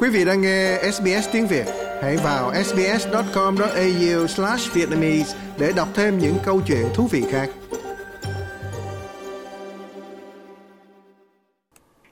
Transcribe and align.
Quý 0.00 0.08
vị 0.08 0.24
đang 0.24 0.40
nghe 0.40 0.90
SBS 0.92 1.28
tiếng 1.32 1.46
Việt, 1.46 1.66
hãy 2.02 2.16
vào 2.16 2.52
sbs.com.au/vietnamese 2.64 5.38
để 5.58 5.72
đọc 5.76 5.88
thêm 5.94 6.18
những 6.18 6.36
câu 6.44 6.60
chuyện 6.66 6.86
thú 6.94 7.06
vị 7.06 7.24
khác. 7.30 7.50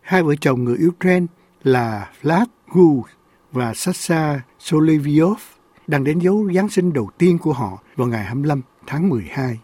Hai 0.00 0.22
vợ 0.22 0.34
chồng 0.40 0.64
người 0.64 0.76
Ukraine 0.88 1.26
là 1.62 2.10
Vlad 2.22 2.48
Gu 2.72 3.04
và 3.52 3.74
Sasha 3.74 4.40
Soleviov 4.58 5.38
đang 5.86 6.04
đánh 6.04 6.18
dấu 6.18 6.48
Giáng 6.54 6.68
sinh 6.68 6.92
đầu 6.92 7.10
tiên 7.18 7.38
của 7.38 7.52
họ 7.52 7.82
vào 7.96 8.08
ngày 8.08 8.24
25 8.24 8.62
tháng 8.86 9.08
12. 9.08 9.58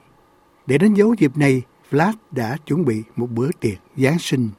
Để 0.66 0.78
đánh 0.78 0.94
dấu 0.94 1.14
dịp 1.18 1.36
này, 1.36 1.62
Vlad 1.92 2.14
đã 2.30 2.56
chuẩn 2.66 2.84
bị 2.84 3.02
một 3.16 3.26
bữa 3.30 3.50
tiệc 3.60 3.78
Giáng 3.96 4.18
sinh. 4.18 4.50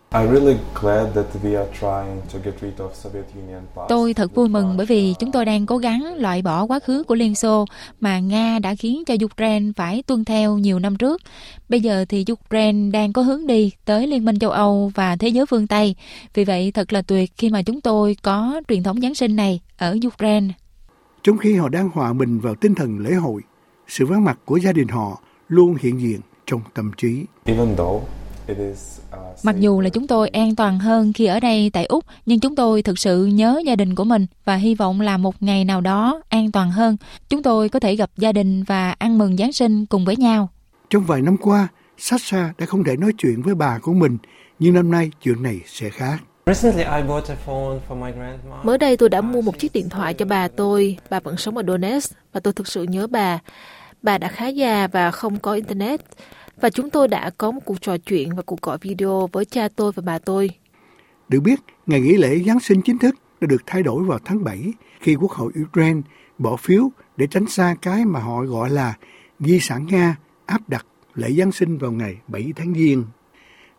Tôi 3.89 4.13
thật 4.13 4.35
vui 4.35 4.49
mừng 4.49 4.77
bởi 4.77 4.85
vì 4.85 5.13
chúng 5.19 5.31
tôi 5.31 5.45
đang 5.45 5.65
cố 5.65 5.77
gắng 5.77 6.15
loại 6.17 6.41
bỏ 6.41 6.65
quá 6.65 6.79
khứ 6.79 7.03
của 7.03 7.15
Liên 7.15 7.35
Xô 7.35 7.65
mà 7.99 8.19
Nga 8.19 8.59
đã 8.59 8.75
khiến 8.75 9.03
cho 9.05 9.15
Ukraine 9.25 9.71
phải 9.75 10.03
tuân 10.03 10.25
theo 10.25 10.57
nhiều 10.57 10.79
năm 10.79 10.95
trước. 10.95 11.21
Bây 11.69 11.81
giờ 11.81 12.05
thì 12.09 12.25
Ukraine 12.31 12.91
đang 12.91 13.13
có 13.13 13.21
hướng 13.21 13.47
đi 13.47 13.71
tới 13.85 14.07
Liên 14.07 14.25
minh 14.25 14.39
châu 14.39 14.51
Âu 14.51 14.91
và 14.95 15.15
thế 15.15 15.27
giới 15.27 15.45
phương 15.45 15.67
Tây. 15.67 15.95
Vì 16.33 16.45
vậy 16.45 16.71
thật 16.71 16.93
là 16.93 17.01
tuyệt 17.01 17.31
khi 17.37 17.49
mà 17.49 17.61
chúng 17.61 17.81
tôi 17.81 18.17
có 18.21 18.61
truyền 18.67 18.83
thống 18.83 19.01
Giáng 19.01 19.15
sinh 19.15 19.35
này 19.35 19.59
ở 19.77 19.97
Ukraine. 20.07 20.47
Trong 21.23 21.37
khi 21.37 21.55
họ 21.55 21.69
đang 21.69 21.89
hòa 21.89 22.13
mình 22.13 22.39
vào 22.39 22.55
tinh 22.55 22.75
thần 22.75 22.99
lễ 22.99 23.13
hội, 23.13 23.41
sự 23.87 24.05
vắng 24.05 24.23
mặt 24.23 24.39
của 24.45 24.57
gia 24.57 24.71
đình 24.71 24.87
họ 24.87 25.21
luôn 25.47 25.75
hiện 25.81 26.01
diện 26.01 26.19
trong 26.47 26.61
tâm 26.73 26.91
trí. 26.97 27.25
Mặc 29.43 29.55
dù 29.59 29.81
là 29.81 29.89
chúng 29.89 30.07
tôi 30.07 30.29
an 30.29 30.55
toàn 30.55 30.79
hơn 30.79 31.13
khi 31.13 31.25
ở 31.25 31.39
đây 31.39 31.69
tại 31.73 31.85
Úc, 31.85 32.05
nhưng 32.25 32.39
chúng 32.39 32.55
tôi 32.55 32.81
thực 32.81 32.99
sự 32.99 33.25
nhớ 33.25 33.61
gia 33.65 33.75
đình 33.75 33.95
của 33.95 34.03
mình 34.03 34.25
và 34.45 34.55
hy 34.55 34.75
vọng 34.75 35.01
là 35.01 35.17
một 35.17 35.35
ngày 35.39 35.65
nào 35.65 35.81
đó 35.81 36.21
an 36.29 36.51
toàn 36.51 36.71
hơn, 36.71 36.97
chúng 37.29 37.43
tôi 37.43 37.69
có 37.69 37.79
thể 37.79 37.95
gặp 37.95 38.09
gia 38.17 38.31
đình 38.31 38.63
và 38.63 38.91
ăn 38.91 39.17
mừng 39.17 39.37
Giáng 39.37 39.53
sinh 39.53 39.85
cùng 39.85 40.05
với 40.05 40.15
nhau. 40.15 40.49
Trong 40.89 41.03
vài 41.03 41.21
năm 41.21 41.37
qua, 41.37 41.67
Sasha 41.97 42.53
đã 42.57 42.65
không 42.65 42.83
thể 42.83 42.97
nói 42.97 43.11
chuyện 43.17 43.41
với 43.41 43.55
bà 43.55 43.79
của 43.79 43.93
mình, 43.93 44.17
nhưng 44.59 44.73
năm 44.73 44.91
nay 44.91 45.11
chuyện 45.21 45.43
này 45.43 45.59
sẽ 45.65 45.89
khác. 45.89 46.17
Mới 48.63 48.77
đây 48.77 48.97
tôi 48.97 49.09
đã 49.09 49.21
mua 49.21 49.41
một 49.41 49.59
chiếc 49.59 49.73
điện 49.73 49.89
thoại 49.89 50.13
cho 50.13 50.25
bà 50.25 50.47
tôi. 50.47 50.97
Bà 51.09 51.19
vẫn 51.19 51.37
sống 51.37 51.57
ở 51.57 51.63
Donetsk 51.67 52.15
và 52.33 52.39
tôi 52.39 52.53
thực 52.53 52.67
sự 52.67 52.83
nhớ 52.83 53.07
bà. 53.07 53.39
Bà 54.03 54.17
đã 54.17 54.27
khá 54.27 54.47
già 54.47 54.87
và 54.87 55.11
không 55.11 55.39
có 55.39 55.53
Internet. 55.53 56.01
Và 56.61 56.69
chúng 56.69 56.89
tôi 56.89 57.07
đã 57.07 57.29
có 57.37 57.51
một 57.51 57.61
cuộc 57.65 57.81
trò 57.81 57.97
chuyện 57.97 58.35
và 58.35 58.41
cuộc 58.45 58.61
gọi 58.61 58.77
video 58.81 59.29
với 59.31 59.45
cha 59.45 59.67
tôi 59.75 59.91
và 59.91 60.03
bà 60.05 60.19
tôi. 60.19 60.49
Được 61.29 61.39
biết, 61.39 61.59
ngày 61.85 62.01
nghỉ 62.01 62.17
lễ 62.17 62.39
Giáng 62.47 62.59
sinh 62.59 62.81
chính 62.81 62.99
thức 62.99 63.15
đã 63.41 63.47
được 63.47 63.61
thay 63.65 63.83
đổi 63.83 64.03
vào 64.03 64.19
tháng 64.25 64.43
7 64.43 64.73
khi 64.99 65.15
Quốc 65.15 65.31
hội 65.31 65.51
Ukraine 65.63 66.01
bỏ 66.37 66.55
phiếu 66.55 66.89
để 67.17 67.27
tránh 67.27 67.47
xa 67.47 67.75
cái 67.81 68.05
mà 68.05 68.19
họ 68.19 68.41
gọi 68.41 68.69
là 68.69 68.93
di 69.39 69.59
sản 69.59 69.85
Nga 69.85 70.15
áp 70.45 70.69
đặt 70.69 70.85
lễ 71.15 71.31
Giáng 71.31 71.51
sinh 71.51 71.77
vào 71.77 71.91
ngày 71.91 72.17
7 72.27 72.53
tháng 72.55 72.73
Giêng. 72.73 73.05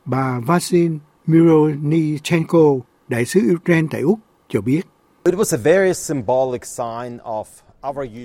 Bà 0.05 0.41
Vasil 0.41 0.92
Mironichenko, 1.27 2.75
đại 3.08 3.25
sứ 3.25 3.41
Ukraine 3.55 3.89
tại 3.91 4.00
Úc, 4.00 4.19
cho 4.48 4.61
biết. 4.61 4.83
It 5.25 5.34
was 5.34 5.56
a 5.58 5.62
very 5.62 5.95
symbolic 5.95 6.64
sign 6.64 7.19
of 7.19 7.45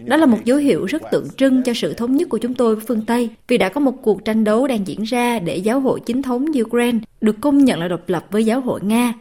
đó 0.05 0.17
là 0.17 0.25
một 0.25 0.37
dấu 0.45 0.57
hiệu 0.57 0.85
rất 0.85 1.01
tượng 1.11 1.27
trưng 1.37 1.63
cho 1.63 1.73
sự 1.73 1.93
thống 1.93 2.15
nhất 2.15 2.29
của 2.29 2.37
chúng 2.37 2.53
tôi 2.53 2.75
với 2.75 2.85
phương 2.87 3.05
Tây, 3.05 3.29
vì 3.47 3.57
đã 3.57 3.69
có 3.69 3.81
một 3.81 4.01
cuộc 4.01 4.25
tranh 4.25 4.43
đấu 4.43 4.67
đang 4.67 4.87
diễn 4.87 5.03
ra 5.03 5.39
để 5.39 5.57
giáo 5.57 5.79
hội 5.79 5.99
chính 6.05 6.21
thống 6.21 6.45
Ukraine 6.61 6.99
được 7.21 7.41
công 7.41 7.65
nhận 7.65 7.79
là 7.79 7.87
độc 7.87 8.01
lập 8.07 8.25
với 8.31 8.45
giáo 8.45 8.61
hội 8.61 8.79
Nga. 8.83 9.13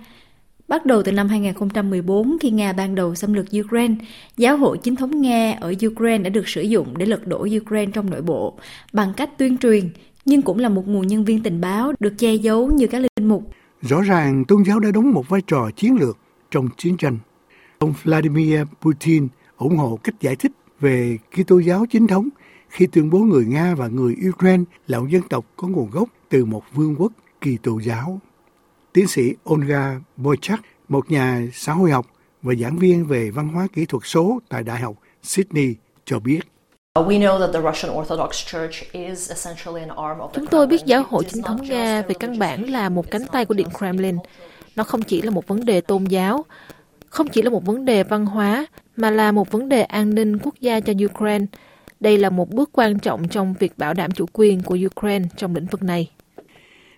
Bắt 0.69 0.87
đầu 0.87 1.03
từ 1.03 1.13
năm 1.13 1.29
2014 1.29 2.37
khi 2.41 2.51
Nga 2.51 2.73
ban 2.73 2.95
đầu 2.95 3.15
xâm 3.15 3.33
lược 3.33 3.47
Ukraine, 3.61 3.95
giáo 4.37 4.57
hội 4.57 4.79
chính 4.79 4.97
thống 4.97 5.21
Nga 5.21 5.57
ở 5.61 5.75
Ukraine 5.87 6.25
đã 6.25 6.31
được 6.31 6.49
sử 6.49 6.63
dụng 6.63 6.99
để 6.99 7.07
lật 7.07 7.27
đổ 7.27 7.47
Ukraine 7.63 7.93
trong 7.95 8.11
nội 8.11 8.23
bộ 8.23 8.59
bằng 8.93 9.13
cách 9.17 9.39
tuyên 9.39 9.57
truyền, 9.57 9.89
nhưng 10.25 10.43
cũng 10.43 10.59
là 10.59 10.69
một 10.69 10.89
nguồn 10.89 11.07
nhân 11.07 11.25
viên 11.25 11.43
tình 11.43 11.61
báo 11.61 11.93
được 12.01 12.15
che 12.19 12.35
giấu 12.35 12.71
như 12.71 12.87
các 12.87 12.99
linh 12.99 13.29
mục. 13.29 13.53
Rõ 13.83 14.01
ràng 14.01 14.45
tôn 14.45 14.63
giáo 14.65 14.81
đã 14.81 14.91
đóng 14.91 15.11
một 15.11 15.29
vai 15.29 15.41
trò 15.47 15.71
chiến 15.77 15.97
lược 16.01 16.19
trong 16.51 16.69
chiến 16.77 16.97
tranh. 16.97 17.19
Ông 17.79 17.95
Vladimir 18.03 18.61
Putin 18.81 19.29
ủng 19.59 19.77
hộ 19.77 19.99
cách 20.05 20.15
giải 20.21 20.37
thích 20.37 20.53
về 20.81 21.19
Kitô 21.31 21.59
giáo 21.59 21.87
chính 21.91 22.07
thống 22.07 22.29
khi 22.69 22.87
tuyên 22.87 23.11
bố 23.11 23.19
người 23.19 23.45
Nga 23.45 23.75
và 23.75 23.87
người 23.87 24.17
Ukraine 24.29 24.65
là 24.87 24.99
một 24.99 25.07
dân 25.11 25.23
tộc 25.31 25.45
có 25.57 25.69
nguồn 25.69 25.91
gốc 25.91 26.09
từ 26.29 26.45
một 26.45 26.63
vương 26.75 26.97
quốc 26.99 27.13
Kitô 27.41 27.79
giáo. 27.79 28.21
Tiến 28.93 29.09
sĩ 29.09 29.35
Olga 29.51 30.01
Boychak, 30.17 30.61
một 30.89 31.11
nhà 31.11 31.47
xã 31.53 31.73
hội 31.73 31.91
học 31.91 32.07
và 32.43 32.55
giảng 32.55 32.79
viên 32.79 33.05
về 33.05 33.31
văn 33.31 33.49
hóa 33.49 33.67
kỹ 33.73 33.87
thuật 33.87 34.03
số 34.07 34.39
tại 34.49 34.63
Đại 34.63 34.81
học 34.81 34.95
Sydney 35.23 35.75
cho 36.05 36.19
biết. 36.19 36.41
Chúng 40.35 40.47
tôi 40.51 40.67
biết 40.67 40.85
giáo 40.87 41.03
hội 41.09 41.25
chính 41.25 41.43
thống 41.43 41.63
Nga 41.63 42.03
về 42.03 42.15
căn 42.21 42.39
bản 42.39 42.71
là 42.71 42.89
một 42.89 43.11
cánh 43.11 43.27
tay 43.33 43.45
của 43.45 43.55
Điện 43.55 43.69
Kremlin. 43.79 44.17
Nó 44.77 44.85
không 44.85 45.03
chỉ 45.03 45.23
là 45.23 45.31
một 45.31 45.47
vấn 45.47 45.65
đề 45.65 45.81
tôn 45.81 46.05
giáo, 46.05 46.45
không 47.09 47.29
chỉ 47.29 47.43
là 47.43 47.51
một 47.51 47.65
vấn 47.65 47.85
đề 47.85 48.03
văn 48.03 48.27
hóa 48.27 48.67
mà 48.99 49.11
là 49.11 49.33
một 49.33 49.51
vấn 49.51 49.69
đề 49.69 49.83
an 49.83 50.15
ninh 50.15 50.39
quốc 50.39 50.55
gia 50.61 50.81
cho 50.81 50.93
Ukraine. 51.05 51.47
Đây 52.01 52.19
là 52.19 52.31
một 52.31 52.51
bước 52.51 52.71
quan 52.73 52.99
trọng 52.99 53.29
trong 53.29 53.55
việc 53.59 53.79
bảo 53.79 53.95
đảm 53.95 54.11
chủ 54.11 54.27
quyền 54.33 54.63
của 54.63 54.79
Ukraine 54.87 55.29
trong 55.37 55.55
lĩnh 55.55 55.67
vực 55.67 55.83
này. 55.83 56.11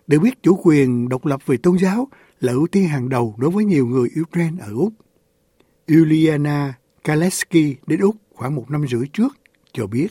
Để 0.06 0.18
biết 0.18 0.42
chủ 0.42 0.58
quyền 0.62 1.08
độc 1.08 1.26
lập 1.26 1.40
về 1.46 1.56
tôn 1.56 1.78
giáo 1.78 2.08
là 2.40 2.52
ưu 2.52 2.66
tiên 2.66 2.88
hàng 2.88 3.08
đầu 3.08 3.34
đối 3.38 3.50
với 3.50 3.64
nhiều 3.64 3.86
người 3.86 4.08
Ukraine 4.20 4.56
ở 4.60 4.72
Úc. 4.74 4.92
Juliana 5.86 6.72
Kaleski 7.04 7.76
đến 7.86 8.00
Úc 8.00 8.16
khoảng 8.34 8.54
một 8.54 8.70
năm 8.70 8.86
rưỡi 8.88 9.06
trước 9.12 9.38
cho 9.72 9.86
biết 9.86 10.08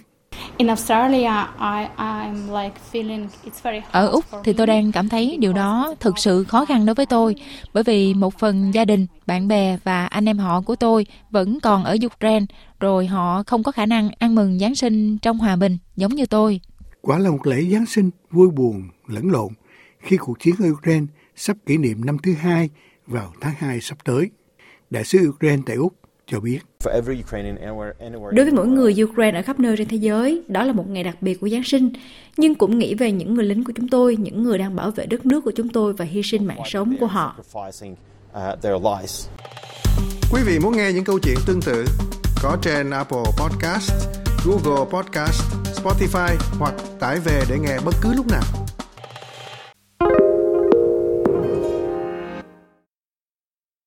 ở 3.92 4.08
Úc 4.08 4.25
thì 4.44 4.53
tôi 4.53 4.68
đang 4.68 4.92
cảm 4.92 5.09
thấy 5.09 5.38
điều 5.40 5.53
đó 5.53 5.94
thực 6.00 6.18
sự 6.18 6.44
khó 6.44 6.66
khăn 6.66 6.86
đối 6.86 6.94
với 6.94 7.06
tôi 7.06 7.36
bởi 7.74 7.84
vì 7.84 8.14
một 8.14 8.40
phần 8.40 8.74
gia 8.74 8.86
đình, 8.86 9.08
bạn 9.25 9.47
bè 9.47 9.78
và 9.84 10.06
anh 10.06 10.25
em 10.25 10.38
họ 10.38 10.62
của 10.62 10.75
tôi 10.75 11.06
vẫn 11.30 11.59
còn 11.59 11.84
ở 11.84 11.97
Ukraine 12.06 12.46
rồi 12.80 13.08
họ 13.08 13.44
không 13.47 13.64
có 13.64 13.72
khả 13.72 13.86
năng 13.86 14.09
ăn 14.20 14.36
mừng 14.36 14.59
Giáng 14.59 14.75
sinh 14.75 15.18
trong 15.18 15.38
hòa 15.38 15.56
bình 15.56 15.78
giống 15.96 16.16
như 16.16 16.25
tôi. 16.25 16.62
Quả 17.02 17.20
là 17.20 17.30
một 17.30 17.47
lễ 17.47 17.64
Giáng 17.72 17.86
sinh 17.86 18.09
vui 18.31 18.50
buồn 18.50 18.90
lẫn 19.08 19.31
lộn 19.31 19.53
khi 20.00 20.18
cuộc 20.18 20.40
chiến 20.40 20.56
ở 20.59 20.70
Ukraine 20.72 21.06
sắp 21.36 21.58
kỷ 21.66 21.78
niệm 21.78 22.06
năm 22.06 22.18
thứ 22.24 22.34
hai 22.34 22.70
vào 23.08 23.34
tháng 23.41 23.56
2 23.58 23.81
sắp 23.81 23.97
tới. 24.03 24.30
Đại 24.90 25.03
sứ 25.03 25.30
Ukraine 25.30 25.64
tại 25.66 25.76
Úc 25.76 25.94
cho 26.29 26.40
biết. 26.40 26.59
Đối 28.31 28.45
với 28.45 28.51
mỗi 28.51 28.67
người 28.67 29.03
Ukraine 29.03 29.40
ở 29.40 29.41
khắp 29.41 29.59
nơi 29.59 29.78
trên 29.78 29.88
thế 29.88 29.97
giới, 29.97 30.41
đó 30.47 30.63
là 30.63 30.73
một 30.73 30.90
ngày 30.90 31.03
đặc 31.03 31.22
biệt 31.22 31.34
của 31.41 31.50
Giáng 31.50 31.63
sinh. 31.63 31.90
Nhưng 32.38 32.56
cũng 32.56 32.79
nghĩ 32.79 32.95
về 32.95 33.12
những 33.12 33.34
người 33.34 33.45
lính 33.45 33.63
của 33.63 33.73
chúng 33.75 33.88
tôi, 33.88 34.16
những 34.16 34.44
người 34.44 34.57
đang 34.57 34.75
bảo 34.75 34.91
vệ 34.91 35.06
đất 35.06 35.25
nước 35.25 35.41
của 35.45 35.51
chúng 35.51 35.69
tôi 35.69 35.94
và 35.94 36.06
hy 36.06 36.22
sinh 36.23 36.45
mạng 36.45 36.62
sống 36.66 36.97
của 37.00 37.07
họ. 37.07 37.35
Uh, 38.31 38.45
Quý 40.31 40.41
vị 40.45 40.59
muốn 40.59 40.78
nghe 40.78 40.91
những 40.94 41.03
câu 41.03 41.19
chuyện 41.19 41.38
tương 41.45 41.62
tự 41.62 41.85
có 42.44 42.57
trên 42.61 42.90
Apple 42.90 43.23
Podcast, 43.38 43.91
Google 44.46 44.85
Podcast, 44.91 45.41
Spotify 45.84 46.35
hoặc 46.59 46.73
tải 47.00 47.19
về 47.19 47.41
để 47.50 47.57
nghe 47.59 47.78
bất 47.85 47.96
cứ 48.01 48.13
lúc 48.13 48.28
nào. 48.28 48.59